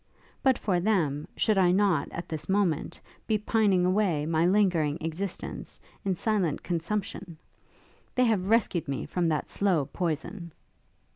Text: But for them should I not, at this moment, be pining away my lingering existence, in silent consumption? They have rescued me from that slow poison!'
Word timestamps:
But 0.41 0.57
for 0.57 0.79
them 0.79 1.27
should 1.37 1.59
I 1.59 1.71
not, 1.71 2.11
at 2.11 2.27
this 2.27 2.49
moment, 2.49 2.99
be 3.27 3.37
pining 3.37 3.85
away 3.85 4.25
my 4.25 4.47
lingering 4.47 4.97
existence, 4.99 5.79
in 6.03 6.15
silent 6.15 6.63
consumption? 6.63 7.37
They 8.15 8.25
have 8.25 8.49
rescued 8.49 8.87
me 8.87 9.05
from 9.05 9.27
that 9.29 9.47
slow 9.47 9.85
poison!' 9.85 10.53